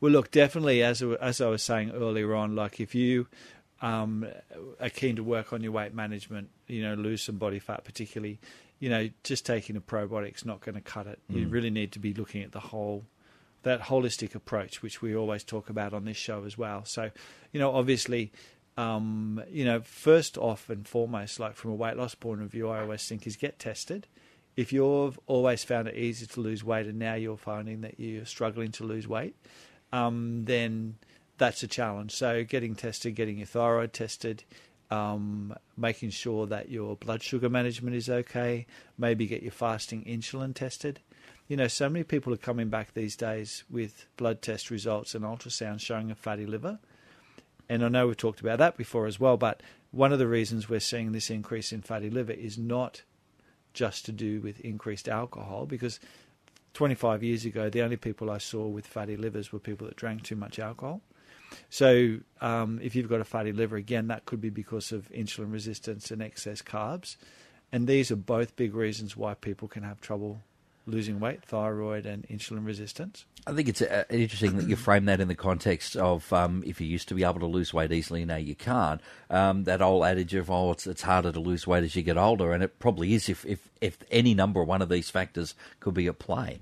Well, 0.00 0.12
look, 0.12 0.30
definitely, 0.30 0.82
as 0.82 1.02
as 1.02 1.40
I 1.40 1.48
was 1.48 1.62
saying 1.62 1.90
earlier 1.90 2.34
on, 2.34 2.54
like 2.54 2.78
if 2.78 2.94
you 2.94 3.26
um, 3.80 4.26
are 4.80 4.90
keen 4.90 5.16
to 5.16 5.24
work 5.24 5.52
on 5.52 5.62
your 5.62 5.72
weight 5.72 5.94
management, 5.94 6.50
you 6.66 6.82
know, 6.82 6.94
lose 6.94 7.22
some 7.22 7.36
body 7.38 7.58
fat, 7.58 7.84
particularly, 7.84 8.38
you 8.78 8.88
know, 8.88 9.08
just 9.24 9.44
taking 9.44 9.76
a 9.76 9.80
probiotic's 9.80 10.44
not 10.44 10.60
going 10.60 10.74
to 10.76 10.80
cut 10.80 11.06
it. 11.06 11.18
You 11.28 11.48
really 11.48 11.70
need 11.70 11.92
to 11.92 11.98
be 11.98 12.14
looking 12.14 12.42
at 12.42 12.52
the 12.52 12.60
whole, 12.60 13.04
that 13.62 13.82
holistic 13.82 14.34
approach, 14.34 14.82
which 14.82 15.02
we 15.02 15.16
always 15.16 15.42
talk 15.42 15.68
about 15.68 15.92
on 15.92 16.04
this 16.04 16.16
show 16.16 16.44
as 16.44 16.56
well. 16.56 16.84
So, 16.84 17.10
you 17.52 17.58
know, 17.58 17.74
obviously, 17.74 18.32
um, 18.76 19.42
you 19.50 19.64
know, 19.64 19.80
first 19.80 20.38
off 20.38 20.70
and 20.70 20.86
foremost, 20.86 21.40
like 21.40 21.56
from 21.56 21.72
a 21.72 21.74
weight 21.74 21.96
loss 21.96 22.14
point 22.14 22.42
of 22.42 22.50
view, 22.52 22.68
I 22.68 22.80
always 22.82 23.04
think 23.06 23.26
is 23.26 23.36
get 23.36 23.58
tested. 23.58 24.06
If 24.56 24.72
you've 24.72 25.18
always 25.26 25.64
found 25.64 25.88
it 25.88 25.96
easy 25.96 26.26
to 26.26 26.40
lose 26.40 26.62
weight 26.62 26.86
and 26.86 26.98
now 26.98 27.14
you're 27.14 27.36
finding 27.36 27.80
that 27.80 27.98
you're 27.98 28.26
struggling 28.26 28.70
to 28.72 28.84
lose 28.84 29.08
weight, 29.08 29.34
um, 29.92 30.44
then 30.44 30.96
that's 31.38 31.62
a 31.62 31.68
challenge. 31.68 32.12
So 32.12 32.44
getting 32.44 32.74
tested, 32.74 33.14
getting 33.14 33.38
your 33.38 33.46
thyroid 33.46 33.92
tested, 33.92 34.44
um, 34.90 35.54
making 35.76 36.10
sure 36.10 36.46
that 36.46 36.70
your 36.70 36.96
blood 36.96 37.22
sugar 37.22 37.48
management 37.48 37.94
is 37.94 38.08
okay, 38.08 38.66
maybe 38.96 39.26
get 39.26 39.42
your 39.42 39.52
fasting 39.52 40.04
insulin 40.04 40.54
tested. 40.54 41.00
You 41.46 41.56
know, 41.56 41.68
so 41.68 41.88
many 41.88 42.04
people 42.04 42.32
are 42.32 42.38
coming 42.38 42.68
back 42.68 42.92
these 42.92 43.16
days 43.16 43.64
with 43.70 44.06
blood 44.16 44.42
test 44.42 44.70
results 44.70 45.14
and 45.14 45.24
ultrasound 45.24 45.80
showing 45.80 46.10
a 46.10 46.14
fatty 46.14 46.46
liver. 46.46 46.78
And 47.68 47.84
I 47.84 47.88
know 47.88 48.06
we've 48.06 48.16
talked 48.16 48.40
about 48.40 48.58
that 48.58 48.76
before 48.76 49.06
as 49.06 49.20
well, 49.20 49.36
but 49.36 49.62
one 49.90 50.12
of 50.12 50.18
the 50.18 50.26
reasons 50.26 50.68
we're 50.68 50.80
seeing 50.80 51.12
this 51.12 51.30
increase 51.30 51.72
in 51.72 51.82
fatty 51.82 52.10
liver 52.10 52.32
is 52.32 52.58
not 52.58 53.02
just 53.74 54.06
to 54.06 54.12
do 54.12 54.40
with 54.40 54.60
increased 54.60 55.08
alcohol, 55.08 55.66
because 55.66 56.00
25 56.74 57.22
years 57.22 57.44
ago, 57.44 57.68
the 57.68 57.82
only 57.82 57.96
people 57.96 58.30
I 58.30 58.38
saw 58.38 58.66
with 58.66 58.86
fatty 58.86 59.16
livers 59.16 59.52
were 59.52 59.58
people 59.58 59.86
that 59.86 59.96
drank 59.96 60.22
too 60.22 60.36
much 60.36 60.58
alcohol. 60.58 61.02
So, 61.70 62.18
um, 62.40 62.80
if 62.82 62.94
you've 62.94 63.08
got 63.08 63.20
a 63.20 63.24
fatty 63.24 63.52
liver, 63.52 63.76
again, 63.76 64.08
that 64.08 64.24
could 64.24 64.40
be 64.40 64.50
because 64.50 64.92
of 64.92 65.10
insulin 65.10 65.52
resistance 65.52 66.10
and 66.10 66.22
excess 66.22 66.62
carbs. 66.62 67.16
And 67.70 67.86
these 67.86 68.10
are 68.10 68.16
both 68.16 68.56
big 68.56 68.74
reasons 68.74 69.16
why 69.16 69.34
people 69.34 69.68
can 69.68 69.82
have 69.82 70.00
trouble 70.00 70.40
losing 70.88 71.20
weight 71.20 71.44
thyroid 71.44 72.06
and 72.06 72.26
insulin 72.28 72.66
resistance. 72.66 73.26
I 73.46 73.52
think 73.52 73.68
it's 73.68 73.82
uh, 73.82 74.04
interesting 74.10 74.56
that 74.56 74.68
you 74.68 74.76
frame 74.76 75.04
that 75.04 75.20
in 75.20 75.28
the 75.28 75.34
context 75.34 75.96
of 75.96 76.32
um, 76.32 76.62
if 76.66 76.80
you 76.80 76.86
used 76.86 77.08
to 77.08 77.14
be 77.14 77.24
able 77.24 77.40
to 77.40 77.46
lose 77.46 77.72
weight 77.72 77.92
easily, 77.92 78.24
now 78.24 78.36
you 78.36 78.54
can't. 78.54 79.00
Um, 79.30 79.64
that 79.64 79.82
old 79.82 80.04
adage 80.04 80.34
of 80.34 80.50
oh, 80.50 80.72
it's 80.72 80.86
it's 80.86 81.02
harder 81.02 81.30
to 81.30 81.40
lose 81.40 81.66
weight 81.66 81.84
as 81.84 81.94
you 81.94 82.02
get 82.02 82.16
older, 82.16 82.52
and 82.52 82.62
it 82.62 82.78
probably 82.78 83.14
is 83.14 83.28
if 83.28 83.44
if, 83.44 83.68
if 83.80 83.98
any 84.10 84.34
number 84.34 84.62
of 84.62 84.68
one 84.68 84.82
of 84.82 84.88
these 84.88 85.10
factors 85.10 85.54
could 85.80 85.94
be 85.94 86.06
at 86.06 86.18
play. 86.18 86.60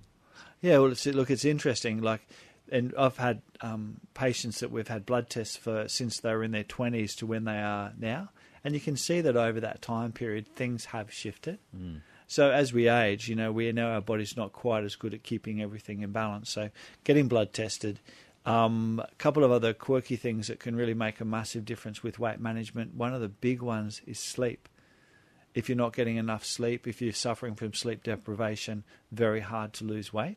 Yeah, 0.61 0.79
well, 0.79 0.91
it's, 0.91 1.07
look, 1.07 1.31
it's 1.31 1.45
interesting. 1.45 2.03
Like, 2.03 2.27
and 2.71 2.95
I've 2.99 3.17
had 3.17 3.43
um, 3.61 4.01
patients 4.15 4.61
that 4.61 4.71
we've 4.71 4.89
had 4.89 5.07
blood 5.07 5.31
tests 5.31 5.57
for 5.57 5.89
since 5.89 6.21
they 6.21 6.33
were 6.35 6.45
in 6.45 6.53
their 6.53 6.65
twenties 6.65 7.15
to 7.17 7.27
when 7.27 7.45
they 7.45 7.59
are 7.59 7.93
now, 7.99 8.31
and 8.65 8.75
you 8.75 8.81
can 8.81 8.97
see 8.97 9.21
that 9.21 9.37
over 9.37 9.61
that 9.61 9.83
time 9.83 10.13
period, 10.13 10.47
things 10.55 10.87
have 10.87 11.13
shifted. 11.13 11.59
So 12.29 12.51
as 12.51 12.73
we 12.73 12.89
age, 12.89 13.29
you 13.29 13.37
know, 13.37 13.53
we 13.53 13.71
know 13.73 13.91
our 13.93 14.01
body's 14.01 14.37
not 14.37 14.53
quite 14.53 14.83
as 14.85 14.97
good 14.97 15.15
at 15.15 15.23
keeping 15.23 15.63
everything 15.63 16.03
in 16.03 16.11
balance. 16.11 16.51
So 16.51 16.71
getting 17.05 17.29
blood 17.29 17.53
tested. 17.53 18.01
Um, 18.45 19.01
a 19.05 19.15
couple 19.17 19.45
of 19.45 19.51
other 19.51 19.73
quirky 19.73 20.17
things 20.17 20.49
that 20.49 20.61
can 20.61 20.77
really 20.77 20.95
make 20.95 21.21
a 21.21 21.25
massive 21.25 21.65
difference 21.65 22.03
with 22.03 22.19
weight 22.19 22.41
management. 22.41 22.95
One 22.95 23.15
of 23.15 23.21
the 23.21 23.29
big 23.29 23.63
ones 23.63 24.01
is 24.07 24.19
sleep 24.19 24.69
if 25.57 25.71
you're 25.71 25.77
not 25.77 25.97
getting 25.97 26.19
enough 26.19 26.45
sleep, 26.45 26.87
if 26.87 27.01
you're 27.01 27.15
suffering 27.15 27.55
from 27.55 27.73
sleep 27.73 28.05
deprivation, 28.05 28.85
very 29.11 29.41
hard 29.41 29.73
to 29.73 29.85
lose 29.85 30.13
weight. 30.13 30.37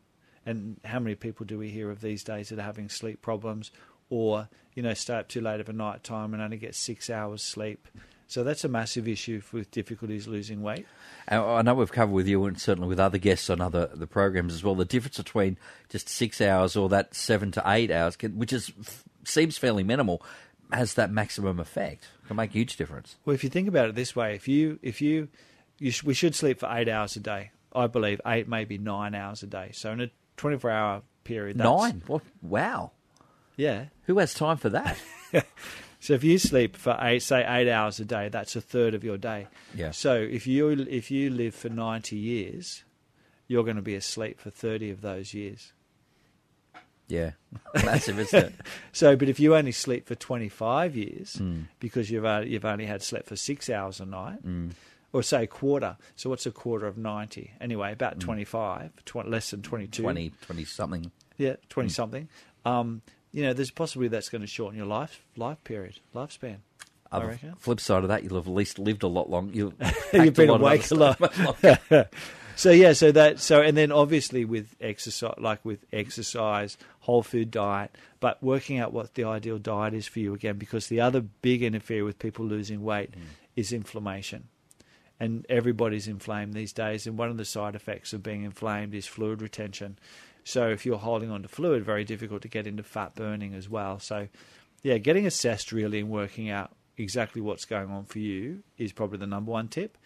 And 0.50 0.80
how 0.84 0.98
many 0.98 1.14
people 1.14 1.46
do 1.46 1.60
we 1.60 1.70
hear 1.70 1.92
of 1.92 2.02
these 2.02 2.24
days 2.24 2.50
that 2.50 2.58
are 2.58 2.64
having 2.64 2.90
sleep 2.90 3.22
problems 3.22 3.72
or, 4.10 4.50
you 4.74 4.82
know, 4.82 4.96
stay 4.96 5.14
up 5.14 5.28
too 5.28 5.42
late 5.42 5.60
of 5.60 5.70
a 5.70 5.74
night 5.74 6.04
time 6.04 6.34
and 6.34 6.42
only 6.42 6.58
get 6.58 6.74
six 6.74 7.08
hours 7.08 7.44
sleep? 7.44 7.88
So 8.26 8.44
that's 8.44 8.64
a 8.64 8.68
massive 8.68 9.08
issue 9.08 9.44
with 9.52 9.70
difficulties 9.70 10.28
losing 10.28 10.64
weight. 10.64 10.88
And 11.28 11.42
I 11.42 11.62
know 11.62 11.76
we've 11.76 11.92
covered 11.92 12.14
with 12.14 12.28
you 12.28 12.46
and 12.46 12.60
certainly 12.60 12.90
with 12.90 13.00
other 13.00 13.20
guests 13.20 13.50
on 13.52 13.62
other 13.62 13.92
the 13.94 14.08
programs 14.08 14.56
as 14.56 14.64
well. 14.64 14.74
The 14.74 14.86
difference 14.86 15.18
between 15.18 15.58
just 15.90 16.10
six 16.10 16.42
hours 16.42 16.76
or 16.76 16.90
that 16.90 17.14
seven 17.14 17.52
to 17.52 17.64
eight 17.68 17.92
hours, 17.92 18.18
which 18.34 18.52
is 18.52 18.72
seems 19.26 19.56
fairly 19.58 19.84
minimal, 19.84 20.24
has 20.72 20.96
that 20.96 21.12
maximum 21.12 21.60
effect. 21.60 22.08
It 22.24 22.28
Can 22.28 22.38
make 22.38 22.50
a 22.50 22.54
huge 22.54 22.76
difference. 22.76 23.18
Well, 23.24 23.36
if 23.36 23.44
you 23.44 23.52
think 23.52 23.68
about 23.68 23.90
it 23.90 23.96
this 23.96 24.16
way, 24.16 24.34
if 24.34 24.48
you 24.48 24.80
if 24.82 25.00
you, 25.00 25.28
you 25.78 25.92
sh- 25.92 26.04
we 26.04 26.16
should 26.16 26.34
sleep 26.34 26.60
for 26.60 26.70
eight 26.72 26.90
hours 26.90 27.16
a 27.16 27.20
day. 27.20 27.52
I 27.74 27.86
believe 27.86 28.20
eight, 28.26 28.48
maybe 28.48 28.80
nine 28.80 29.14
hours 29.14 29.44
a 29.44 29.48
day. 29.48 29.72
So 29.74 29.92
in 29.92 30.02
a 30.02 30.10
24 30.40 30.72
hour 30.72 31.02
period, 31.24 31.58
that's, 31.58 31.70
Nine. 31.70 32.02
What? 32.08 32.22
Wow. 32.42 32.92
yeah. 33.58 33.86
Who 34.04 34.18
has 34.20 34.34
time 34.34 34.58
for 34.58 34.70
that? 34.70 34.98
So 36.02 36.14
if 36.14 36.24
you 36.24 36.38
sleep 36.38 36.78
for 36.78 36.98
eight, 37.02 37.22
say 37.24 37.46
eight 37.46 37.70
hours 37.70 38.00
a 38.00 38.06
day, 38.06 38.30
that's 38.30 38.56
a 38.56 38.62
third 38.62 38.94
of 38.94 39.04
your 39.04 39.18
day. 39.18 39.48
Yeah. 39.76 39.92
So 39.92 40.16
if 40.16 40.48
you 40.48 40.70
if 40.70 41.12
you 41.12 41.30
live 41.30 41.54
for 41.54 41.68
90 41.68 42.16
years, 42.16 42.86
you're 43.50 43.66
going 43.66 43.76
to 43.76 43.82
be 43.82 43.96
asleep 43.96 44.40
for 44.40 44.50
30 44.50 44.92
of 44.92 45.02
those 45.02 45.34
years. 45.34 45.74
yeah. 47.10 47.32
Massive, 47.84 48.18
isn't 48.18 48.46
it? 48.46 48.54
So, 48.94 49.18
but 49.18 49.28
if 49.28 49.42
you 49.42 49.58
only 49.58 49.74
sleep 49.74 50.08
for 50.08 50.16
25 50.16 50.96
years 50.96 51.34
Mm. 51.36 51.66
because 51.82 52.10
you've 52.10 52.24
only, 52.24 52.50
you've 52.52 52.64
only 52.64 52.86
had 52.86 53.02
slept 53.04 53.28
for 53.28 53.36
six 53.36 53.70
hours 53.70 54.00
a 54.00 54.06
night, 54.06 54.42
Mm. 54.46 54.72
Or 55.14 55.24
say 55.24 55.44
a 55.44 55.48
quarter. 55.48 55.98
So 56.16 56.30
what's 56.30 56.46
a 56.46 56.52
quarter 56.52 56.88
of 56.88 56.98
90? 56.98 57.54
Anyway, 57.60 57.92
about 57.92 58.18
mm. 58.18 58.22
25, 58.22 59.06
tw- 59.06 59.28
less 59.28 59.52
than 59.52 59.62
22. 59.62 60.04
20, 60.04 60.32
20 60.42 60.66
something. 60.66 61.12
Yeah, 61.38 61.52
mm. 61.52 61.70
20 61.70 61.90
something. 61.90 62.30
Um, 62.66 63.02
you 63.32 63.44
know, 63.44 63.54
there's 63.54 63.70
a 63.70 63.74
possibility 63.74 64.10
that's 64.10 64.30
going 64.30 64.42
to 64.42 64.48
shorten 64.48 64.78
your 64.78 64.88
life 64.88 65.24
life 65.36 65.64
period, 65.64 66.00
lifespan. 66.16 66.58
I 67.12 67.18
Other 67.18 67.28
reckon. 67.28 67.56
flip 67.56 67.80
side 67.80 68.04
of 68.04 68.10
that, 68.10 68.24
you'll 68.24 68.36
have 68.36 68.48
at 68.48 68.54
least 68.54 68.78
lived 68.78 69.04
a 69.04 69.08
lot 69.08 69.30
longer. 69.30 69.56
You'll 69.56 69.74
You've 70.14 70.34
been 70.36 70.50
awake 70.50 70.90
a 70.92 70.96
lot. 70.96 71.20
Longer. 71.20 72.10
So 72.60 72.72
yeah, 72.72 72.92
so 72.92 73.14
that 73.14 73.40
so 73.40 73.62
and 73.62 73.78
then 73.78 73.90
obviously 73.90 74.44
with 74.44 74.76
exercise, 74.82 75.36
like 75.38 75.64
with 75.64 75.86
exercise, 75.94 76.78
whole 77.00 77.24
food 77.24 77.52
diet, 77.52 77.96
but 78.20 78.44
working 78.44 78.80
out 78.80 78.92
what 78.92 79.14
the 79.14 79.24
ideal 79.24 79.58
diet 79.58 79.94
is 79.94 80.08
for 80.08 80.20
you 80.20 80.34
again, 80.34 80.58
because 80.58 80.88
the 80.88 81.00
other 81.00 81.22
big 81.22 81.64
interfere 81.64 82.04
with 82.04 82.20
people 82.20 82.44
losing 82.44 82.84
weight 82.84 83.12
mm. 83.12 83.22
is 83.56 83.72
inflammation. 83.72 84.50
And 85.20 85.46
everybody's 85.50 86.08
inflamed 86.08 86.54
these 86.54 86.72
days, 86.72 87.06
and 87.06 87.18
one 87.18 87.30
of 87.30 87.38
the 87.38 87.44
side 87.44 87.76
effects 87.76 88.14
of 88.14 88.24
being 88.24 88.44
inflamed 88.44 88.96
is 88.96 89.06
fluid 89.06 89.42
retention. 89.42 90.00
So 90.46 90.70
if 90.70 90.86
you're 90.86 90.98
holding 90.98 91.30
on 91.30 91.42
to 91.42 91.50
fluid, 91.50 91.84
very 91.84 92.06
difficult 92.06 92.42
to 92.44 92.48
get 92.48 92.66
into 92.66 92.84
fat 92.84 93.16
burning 93.16 93.54
as 93.54 93.68
well. 93.70 94.00
So 94.00 94.30
yeah, 94.82 94.98
getting 94.98 95.26
assessed 95.26 95.72
really 95.72 96.00
and 96.00 96.10
working 96.10 96.50
out 96.50 96.72
exactly 96.98 97.42
what's 97.42 97.66
going 97.66 97.90
on 97.90 98.06
for 98.06 98.20
you 98.20 98.64
is 98.78 98.94
probably 98.94 99.18
the 99.18 99.28
number 99.28 99.52
one 99.52 99.68
tip. 99.68 99.98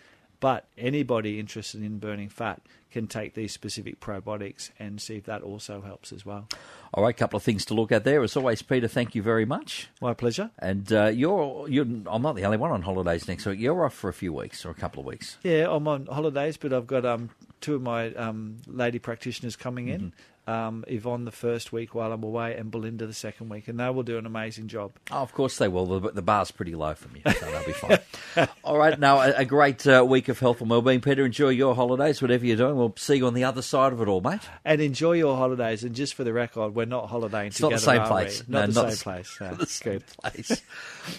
But 0.43 0.65
anybody 0.77 1.39
interested 1.39 1.81
in 1.81 1.99
burning 1.99 2.27
fat 2.27 2.61
can 2.91 3.07
take 3.07 3.33
these 3.33 3.53
specific 3.53 4.01
probiotics 4.01 4.71
and 4.77 5.01
see 5.01 5.15
if 5.15 5.23
that 5.23 5.41
also 5.41 5.79
helps 5.79 6.11
as 6.11 6.25
well. 6.25 6.49
All 6.93 7.01
right, 7.05 7.15
a 7.15 7.17
couple 7.17 7.37
of 7.37 7.43
things 7.43 7.63
to 7.67 7.73
look 7.73 7.93
at 7.93 8.03
there. 8.03 8.21
As 8.21 8.35
always, 8.35 8.61
Peter, 8.61 8.89
thank 8.89 9.15
you 9.15 9.21
very 9.21 9.45
much. 9.45 9.87
My 10.01 10.13
pleasure. 10.13 10.51
And 10.59 10.91
uh, 10.91 11.05
you're, 11.05 11.65
you're, 11.69 11.85
I'm 12.07 12.21
not 12.21 12.35
the 12.35 12.43
only 12.43 12.57
one 12.57 12.71
on 12.71 12.81
holidays 12.81 13.25
next 13.25 13.45
week. 13.45 13.57
You're 13.57 13.85
off 13.85 13.93
for 13.93 14.09
a 14.09 14.13
few 14.13 14.33
weeks 14.33 14.65
or 14.65 14.69
a 14.69 14.73
couple 14.73 14.99
of 14.99 15.05
weeks. 15.05 15.37
Yeah, 15.43 15.67
I'm 15.71 15.87
on 15.87 16.07
holidays, 16.07 16.57
but 16.57 16.73
I've 16.73 16.87
got 16.87 17.05
um, 17.05 17.29
two 17.61 17.75
of 17.75 17.81
my 17.81 18.13
um, 18.15 18.57
lady 18.67 18.99
practitioners 18.99 19.55
coming 19.55 19.87
in. 19.87 20.11
Um, 20.45 20.83
Yvonne 20.89 21.23
the 21.23 21.31
first 21.31 21.71
week 21.71 21.95
while 21.95 22.11
I'm 22.11 22.21
away, 22.21 22.57
and 22.57 22.69
Belinda 22.69 23.07
the 23.07 23.13
second 23.13 23.47
week, 23.47 23.69
and 23.69 23.79
they 23.79 23.89
will 23.89 24.03
do 24.03 24.17
an 24.17 24.25
amazing 24.25 24.67
job. 24.67 24.91
Oh, 25.09 25.19
of 25.19 25.31
course 25.33 25.57
they 25.57 25.69
will. 25.69 25.85
The, 25.85 26.11
the 26.11 26.21
bar's 26.21 26.51
pretty 26.51 26.75
low 26.75 26.93
for 26.95 27.07
me, 27.13 27.21
so 27.25 27.31
they'll 27.49 27.65
be 27.65 27.71
fine. 27.71 27.99
All 28.65 28.77
right, 28.77 28.99
now 28.99 29.21
a, 29.21 29.31
a 29.37 29.45
great 29.45 29.87
uh, 29.87 30.03
week 30.05 30.27
of 30.27 30.39
health 30.39 30.59
and 30.59 30.69
wellbeing. 30.69 30.99
Peter, 30.99 31.25
enjoy 31.25 31.47
your 31.47 31.75
holidays, 31.75 32.21
whatever 32.21 32.45
you're 32.45 32.57
doing. 32.57 32.75
We'll 32.75 32.93
see 32.97 33.15
you 33.15 33.27
on 33.27 33.35
the 33.35 33.45
other 33.45 33.61
side 33.61 33.93
of 33.93 34.01
it 34.01 34.09
all, 34.09 34.19
mate. 34.19 34.41
And 34.65 34.81
enjoy 34.81 35.13
your 35.13 35.37
holidays. 35.37 35.85
And 35.85 35.95
just 35.95 36.13
for 36.13 36.25
the 36.25 36.33
record, 36.33 36.75
we're 36.75 36.85
not 36.87 37.07
holidaying 37.07 37.47
It's 37.47 37.61
not 37.61 37.69
together. 37.69 37.79
the 37.79 37.85
same 37.85 38.01
are 38.01 38.07
place. 38.07 38.43
we? 38.45 38.51
Not 38.51 38.59
No, 38.59 38.73
the 38.73 38.81
not 38.83 38.91
same 38.93 39.03
place. 39.13 39.37
Yeah, 39.41 39.53
the 39.53 39.65
same 39.65 39.93
good. 39.93 40.07
place. 40.07 40.61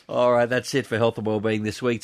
All 0.06 0.32
right, 0.32 0.48
that's 0.50 0.74
it 0.74 0.86
for 0.86 0.98
health 0.98 1.16
and 1.16 1.26
wellbeing 1.26 1.62
this 1.62 1.80
week. 1.80 2.02